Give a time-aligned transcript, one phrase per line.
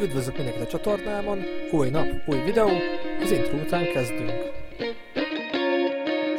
[0.00, 2.68] Üdvözlök mindenkit a csatornámon, új nap, új videó,
[3.22, 4.32] az intro után kezdünk.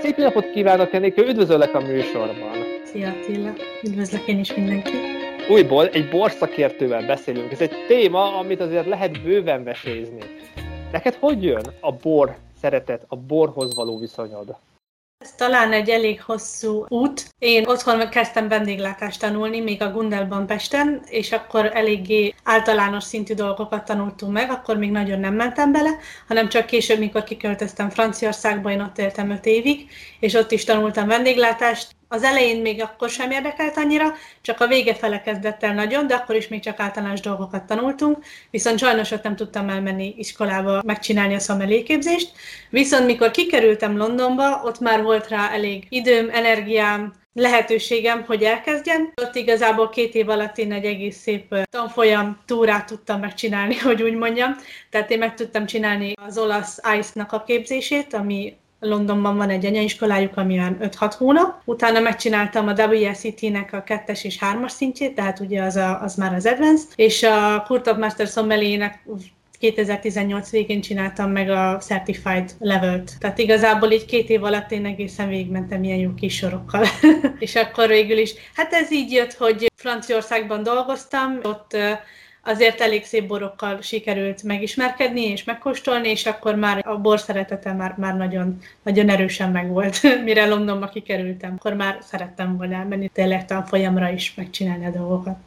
[0.01, 2.57] Szép napot kívánok, Enikő, üdvözöllek a műsorban.
[2.83, 3.53] Szia Attila,
[3.83, 5.01] üdvözlök én is mindenkit.
[5.49, 7.51] Újból egy borszakértővel beszélünk.
[7.51, 10.21] Ez egy téma, amit azért lehet bőven vesézni.
[10.91, 14.55] Neked hogy jön a bor szeretet, a borhoz való viszonyod?
[15.23, 17.33] Ez talán egy elég hosszú út.
[17.39, 23.85] Én otthon kezdtem vendéglátást tanulni, még a Gundelban Pesten, és akkor eléggé általános szintű dolgokat
[23.85, 25.89] tanultunk meg, akkor még nagyon nem mentem bele,
[26.27, 29.89] hanem csak később, mikor kiköltöztem Franciaországba, én ott éltem öt évig,
[30.19, 34.95] és ott is tanultam vendéglátást, az elején még akkor sem érdekelt annyira, csak a vége
[34.95, 38.17] fele kezdett el nagyon, de akkor is még csak általános dolgokat tanultunk,
[38.49, 42.31] viszont sajnos ott nem tudtam elmenni iskolába megcsinálni a szomeléképzést.
[42.69, 49.13] Viszont mikor kikerültem Londonba, ott már volt rá elég időm, energiám, lehetőségem, hogy elkezdjem.
[49.21, 54.15] Ott igazából két év alatt én egy egész szép tanfolyam túrát tudtam megcsinálni, hogy úgy
[54.15, 54.55] mondjam.
[54.89, 60.37] Tehát én meg tudtam csinálni az olasz ICE-nak a képzését, ami Londonban van egy anyaiskolájuk,
[60.37, 61.61] ami olyan 5-6 hónap.
[61.65, 66.33] Utána megcsináltam a WSET-nek a kettes és hármas szintjét, tehát ugye az, a, az már
[66.33, 69.03] az Advanced, és a of Master Sommelier-nek
[69.59, 73.11] 2018 végén csináltam meg a Certified Level-t.
[73.19, 76.85] Tehát igazából így két év alatt én egészen végigmentem ilyen jó kis sorokkal.
[77.39, 81.77] és akkor végül is, hát ez így jött, hogy Franciaországban dolgoztam, ott
[82.43, 87.95] azért elég szép borokkal sikerült megismerkedni és megkóstolni, és akkor már a bor szeretete már,
[87.97, 90.01] már nagyon, nagyon erősen megvolt.
[90.25, 95.37] Mire Londonba kikerültem, akkor már szerettem volna elmenni tényleg tanfolyamra is megcsinálni a dolgokat.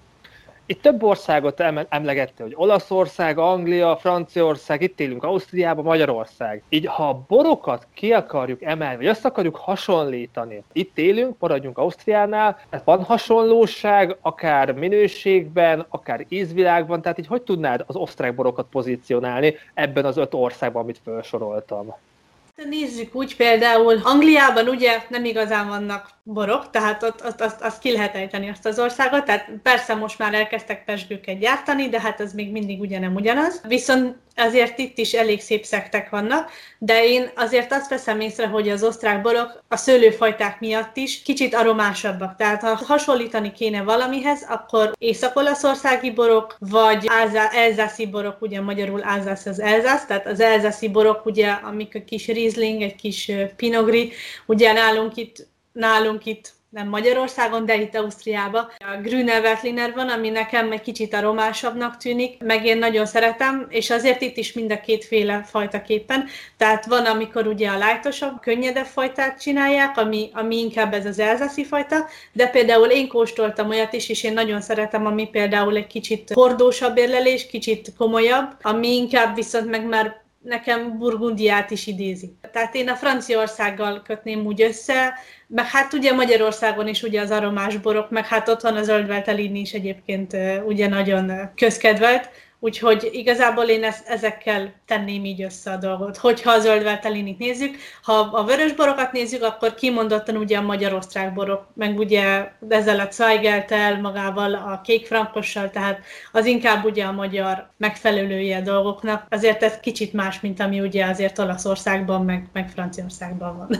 [0.66, 6.62] Itt több országot emlegette, hogy Olaszország, Anglia, Franciaország, itt élünk Ausztriában, Magyarország.
[6.68, 12.60] Így ha a borokat ki akarjuk emelni, vagy azt akarjuk hasonlítani, itt élünk, maradjunk Ausztriánál,
[12.70, 19.54] tehát van hasonlóság, akár minőségben, akár ízvilágban, tehát így hogy tudnád az osztrák borokat pozícionálni
[19.74, 21.94] ebben az öt országban, amit felsoroltam?
[22.68, 27.92] Nézzük úgy például, Angliában ugye nem igazán vannak borok, tehát ott, ott azt, azt ki
[27.92, 32.32] lehet ejteni azt az országot, tehát persze most már elkezdtek pesgőket gyártani, de hát az
[32.32, 33.60] még mindig ugye nem ugyanaz.
[33.68, 38.68] Viszont azért itt is elég szép szektek vannak, de én azért azt veszem észre, hogy
[38.68, 42.36] az osztrák borok a szőlőfajták miatt is kicsit aromásabbak.
[42.36, 47.06] Tehát ha hasonlítani kéne valamihez, akkor észak-olaszországi borok, vagy
[47.52, 52.26] elzászi borok, ugye magyarul Alzász az Elzász, tehát az elzászi borok, ugye, amik a kis
[52.26, 54.12] Riesling, egy kis Pinogri,
[54.46, 58.68] ugye nálunk itt nálunk itt nem Magyarországon, de itt Ausztriában.
[58.78, 63.90] A Grüner Veltliner van, ami nekem egy kicsit aromásabbnak tűnik, meg én nagyon szeretem, és
[63.90, 66.24] azért itt is mind a kétféle fajta képen.
[66.56, 71.64] Tehát van, amikor ugye a lájtosabb, könnyedebb fajtát csinálják, ami, ami inkább ez az elzászi
[71.64, 76.30] fajta, de például én kóstoltam olyat is, és én nagyon szeretem, ami például egy kicsit
[76.34, 82.36] hordósabb érlelés, kicsit komolyabb, ami inkább viszont meg már nekem Burgundiát is idézi.
[82.52, 85.14] Tehát én a Franciaországgal kötném úgy össze,
[85.46, 89.60] meg hát ugye Magyarországon is ugye az aromás borok, meg hát ott van a zöldveltelini
[89.60, 90.36] is egyébként
[90.66, 92.30] ugye nagyon közkedvelt,
[92.64, 96.16] Úgyhogy igazából én ezt, ezekkel tenném így össze a dolgot.
[96.16, 101.66] Hogyha a zöldveltelinit nézzük, ha a vörös borokat nézzük, akkor kimondottan ugye a magyar-osztrák borok,
[101.74, 106.00] meg ugye ezzel a Zweigeltel, magával a kékfrankossal, tehát
[106.32, 109.26] az inkább ugye a magyar megfelelője a dolgoknak.
[109.30, 113.78] Azért ez kicsit más, mint ami ugye azért Olaszországban, meg, meg Franciaországban van.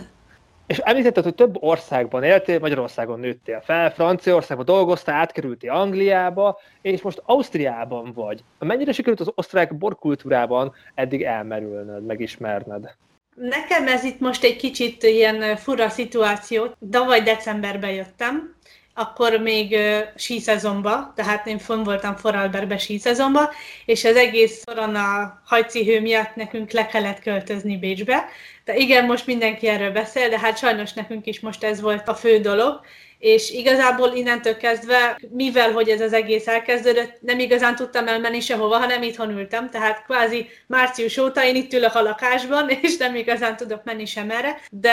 [0.73, 7.23] És említetted, hogy több országban éltél, Magyarországon nőttél fel, Franciaországban dolgoztál, átkerültél Angliába, és most
[7.25, 8.45] Ausztriában vagy.
[8.59, 12.97] Mennyire sikerült az osztrák borkultúrában eddig elmerülnöd, megismerned?
[13.35, 16.67] Nekem ez itt most egy kicsit ilyen fura szituáció.
[16.91, 18.55] Tavaly decemberben jöttem,
[18.95, 23.51] akkor még uh, síszezonba, tehát én fönn voltam Foralberbe síszezonba,
[23.85, 28.25] és az egész korona hajcihő miatt nekünk le kellett költözni Bécsbe.
[28.65, 32.15] De igen, most mindenki erről beszél, de hát sajnos nekünk is most ez volt a
[32.15, 32.81] fő dolog,
[33.23, 38.77] és igazából innentől kezdve, mivel hogy ez az egész elkezdődött, nem igazán tudtam elmenni sehova,
[38.77, 43.57] hanem itthon ültem, tehát kvázi március óta én itt ülök a lakásban, és nem igazán
[43.57, 44.93] tudok menni sem erre, de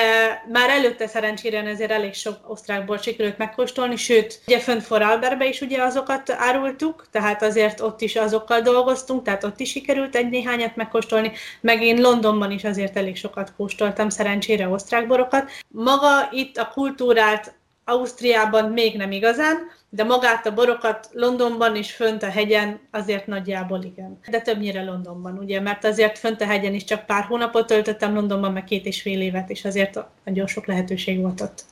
[0.52, 5.62] már előtte szerencsére ezért elég sok osztrák bort sikerült megkóstolni, sőt, ugye fönt Foralberbe is
[5.62, 10.76] ugye azokat árultuk, tehát azért ott is azokkal dolgoztunk, tehát ott is sikerült egy néhányat
[10.76, 15.50] megkóstolni, meg én Londonban is azért elég sokat kóstoltam szerencsére osztrák borokat.
[15.68, 17.54] Maga itt a kultúrát
[17.86, 19.58] Ausztriában még nem igazán,
[19.90, 24.20] de magát a borokat Londonban is fönt a hegyen azért nagyjából igen.
[24.30, 28.52] De többnyire Londonban, ugye, mert azért fönt a hegyen is csak pár hónapot töltöttem Londonban,
[28.52, 31.64] meg két és fél évet, és azért nagyon sok lehetőség volt ott.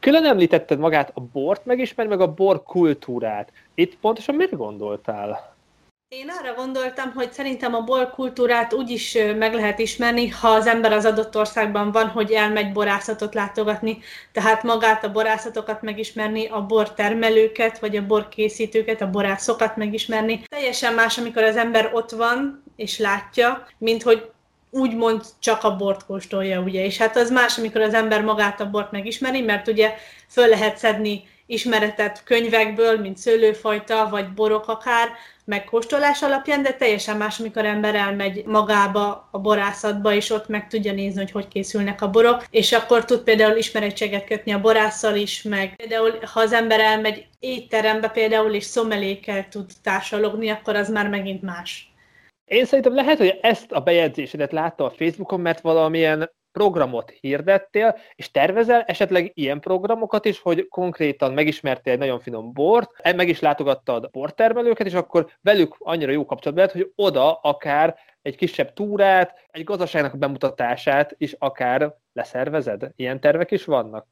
[0.00, 3.52] Külön említetted magát a bort megismerni, meg a bor kultúrát.
[3.74, 5.53] Itt pontosan miért gondoltál?
[6.08, 10.66] Én arra gondoltam, hogy szerintem a bor kultúrát úgy is meg lehet ismerni, ha az
[10.66, 13.98] ember az adott országban van, hogy elmegy borászatot látogatni,
[14.32, 20.42] tehát magát a borászatokat megismerni, a bortermelőket, vagy a borkészítőket, a borászokat megismerni.
[20.48, 24.30] Teljesen más, amikor az ember ott van és látja, mint hogy
[24.70, 26.84] úgymond csak a bort kóstolja, ugye.
[26.84, 29.94] És hát az más, amikor az ember magát a bort megismeri, mert ugye
[30.28, 35.08] föl lehet szedni ismeretet könyvekből, mint szőlőfajta, vagy borok akár,
[35.44, 40.68] meg kóstolás alapján, de teljesen más, amikor ember elmegy magába a borászatba, és ott meg
[40.68, 45.16] tudja nézni, hogy hogy készülnek a borok, és akkor tud például ismerettséget kötni a borásszal
[45.16, 50.88] is, meg például ha az ember elmegy étterembe például, és szomelékkel tud társalogni, akkor az
[50.90, 51.92] már megint más.
[52.44, 58.30] Én szerintem lehet, hogy ezt a bejegyzésedet látta a Facebookon, mert valamilyen programot hirdettél, és
[58.30, 64.10] tervezel esetleg ilyen programokat is, hogy konkrétan megismertél egy nagyon finom bort, meg is látogattad
[64.10, 69.64] bortermelőket, és akkor velük annyira jó kapcsolatban lehet, hogy oda akár egy kisebb túrát, egy
[69.64, 72.90] gazdaságnak a bemutatását is akár leszervezed?
[72.96, 74.06] Ilyen tervek is vannak?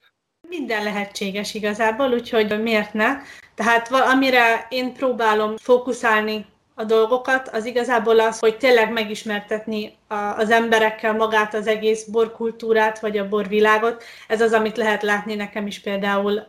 [0.49, 3.17] Minden lehetséges igazából, úgyhogy miért ne?
[3.55, 6.47] Tehát amire én próbálom fókuszálni
[6.83, 9.97] a dolgokat, az igazából az, hogy tényleg megismertetni
[10.37, 14.03] az emberekkel magát az egész borkultúrát, vagy a borvilágot.
[14.29, 16.47] Ez az, amit lehet látni nekem is például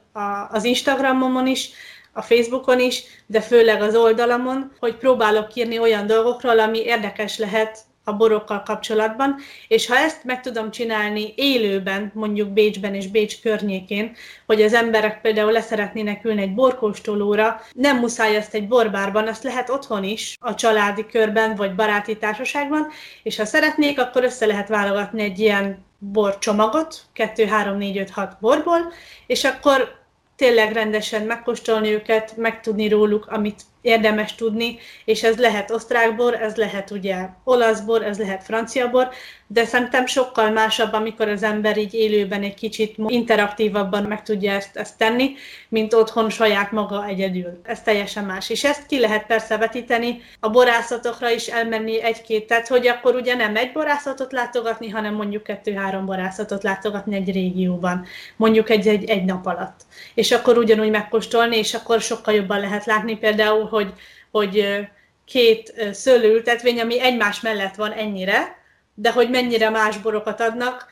[0.50, 1.70] az Instagramomon is,
[2.14, 7.80] a Facebookon is, de főleg az oldalamon, hogy próbálok írni olyan dolgokról, ami érdekes lehet
[8.04, 9.36] a borokkal kapcsolatban,
[9.68, 14.16] és ha ezt meg tudom csinálni élőben, mondjuk Bécsben és Bécs környékén,
[14.46, 19.70] hogy az emberek például leszeretnének ülni egy borkóstolóra, nem muszáj ezt egy borbárban, azt lehet
[19.70, 22.88] otthon is, a családi körben vagy baráti társaságban,
[23.24, 28.38] és ha szeretnék, akkor össze lehet válogatni egy ilyen borcsomagot, 2, 3, 4, 5, 6
[28.40, 28.94] borból,
[29.28, 30.03] és akkor
[30.44, 36.56] tényleg rendesen megkóstolni őket, megtudni róluk, amit érdemes tudni, és ez lehet osztrák bor, ez
[36.56, 39.10] lehet ugye olasz bor, ez lehet francia bor,
[39.48, 44.78] de szerintem sokkal másabb, amikor az ember így élőben egy kicsit interaktívabban meg tudja ezt,
[44.78, 45.34] ezt tenni,
[45.70, 47.60] mint otthon saját maga egyedül.
[47.64, 48.50] Ez teljesen más.
[48.50, 53.36] És ezt ki lehet persze vetíteni, a borászatokra is elmenni egy-két, tehát hogy akkor ugye
[53.36, 58.06] nem egy borászatot látogatni, hanem mondjuk kettő-három borászatot látogatni egy régióban,
[58.36, 59.82] mondjuk egy, egy, egy nap alatt.
[60.14, 63.94] És akkor ugyanúgy megkóstolni, és akkor sokkal jobban lehet látni például, hogy,
[64.32, 64.88] hogy
[65.26, 68.56] két szőlőültetvény, ami egymás mellett van ennyire,
[68.94, 70.92] de hogy mennyire más borokat adnak,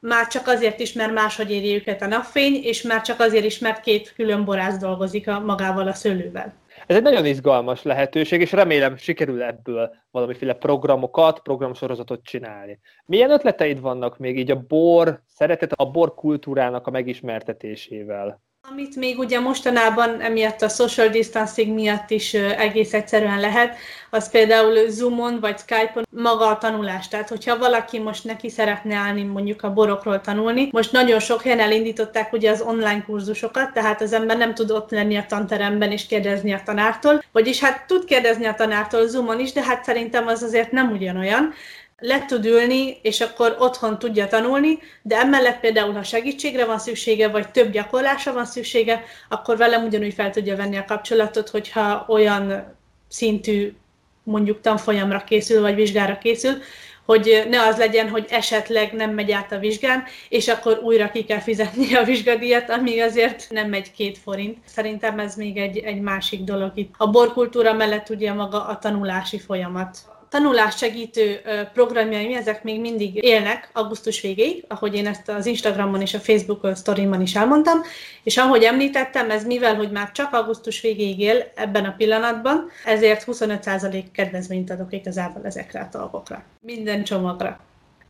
[0.00, 3.58] már csak azért is, mert máshogy éri őket a napfény, és már csak azért is,
[3.58, 6.54] mert két külön borász dolgozik a, magával a szőlővel.
[6.86, 12.80] Ez egy nagyon izgalmas lehetőség, és remélem sikerül ebből valamiféle programokat, programsorozatot csinálni.
[13.04, 18.42] Milyen ötleteid vannak még így a bor, szeretet a bor kultúrának a megismertetésével?
[18.72, 23.76] Amit még ugye mostanában emiatt a social distancing miatt is egész egyszerűen lehet,
[24.10, 27.08] az például Zoomon vagy Skype-on maga a tanulás.
[27.08, 31.60] Tehát, hogyha valaki most neki szeretne állni mondjuk a borokról tanulni, most nagyon sok helyen
[31.60, 36.06] elindították ugye az online kurzusokat, tehát az ember nem tud ott lenni a tanteremben és
[36.06, 40.42] kérdezni a tanártól, vagyis hát tud kérdezni a tanártól Zoomon is, de hát szerintem az
[40.42, 41.52] azért nem ugyanolyan
[42.02, 47.28] le tud ülni, és akkor otthon tudja tanulni, de emellett például, ha segítségre van szüksége,
[47.28, 52.74] vagy több gyakorlásra van szüksége, akkor velem ugyanúgy fel tudja venni a kapcsolatot, hogyha olyan
[53.08, 53.72] szintű
[54.22, 56.54] mondjuk tanfolyamra készül, vagy vizsgára készül,
[57.04, 61.24] hogy ne az legyen, hogy esetleg nem megy át a vizsgán, és akkor újra ki
[61.24, 64.58] kell fizetni a vizsgadíjat, ami azért nem megy két forint.
[64.64, 66.94] Szerintem ez még egy, egy másik dolog itt.
[66.96, 69.98] A borkultúra mellett ugye maga a tanulási folyamat
[70.32, 71.40] tanulás segítő
[71.72, 76.76] programjaim, ezek még mindig élnek augusztus végéig, ahogy én ezt az Instagramon és a Facebook
[76.76, 77.80] sztorimon is elmondtam,
[78.22, 83.24] és ahogy említettem, ez mivel, hogy már csak augusztus végéig él ebben a pillanatban, ezért
[83.26, 86.42] 25% kedvezményt adok igazából ezekre a dolgokra.
[86.60, 87.60] Minden csomagra.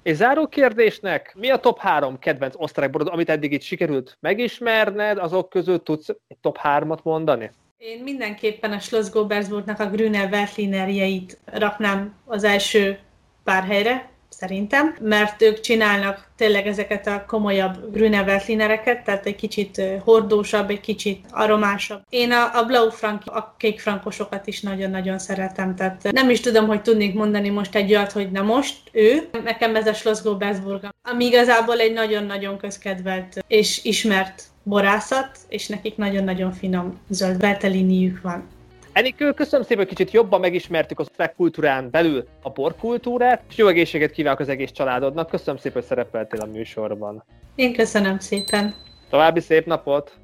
[0.02, 5.18] És záró kérdésnek, mi a top három kedvenc osztrák borod, amit eddig itt sikerült megismerned,
[5.18, 7.50] azok közül tudsz egy top hármat mondani?
[7.84, 12.98] Én mindenképpen a Schloss Gobersburgnak a Grüner Veltlinerjeit raknám az első
[13.44, 19.82] pár helyre, szerintem, mert ők csinálnak tényleg ezeket a komolyabb Grüner Veltlinereket, tehát egy kicsit
[20.04, 22.02] hordósabb, egy kicsit aromásabb.
[22.08, 26.66] Én a, a Blau Frank, a kék frankosokat is nagyon-nagyon szeretem, tehát nem is tudom,
[26.66, 30.88] hogy tudnék mondani most egy olyat, hogy na most ő, nekem ez a Schloss Gobersburg,
[31.08, 38.48] ami igazából egy nagyon-nagyon közkedvelt és ismert borászat, és nekik nagyon-nagyon finom zöld berteliniük van.
[38.92, 43.66] Enikő, köszönöm szépen, hogy kicsit jobban megismertük az osztrák kultúrán belül a borkultúrát, és jó
[43.66, 45.30] egészséget kívánok az egész családodnak.
[45.30, 47.24] Köszönöm szépen, hogy szerepeltél a műsorban.
[47.54, 48.74] Én köszönöm szépen.
[49.10, 50.18] További szép napot!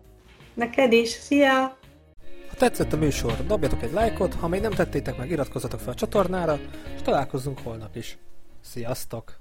[0.54, 1.78] Neked is, szia!
[2.58, 6.58] tetszett a műsor, dobjatok egy lájkot, ha még nem tettétek meg, iratkozzatok fel a csatornára,
[6.94, 8.18] és találkozzunk holnap is.
[8.60, 9.34] Sziasztok!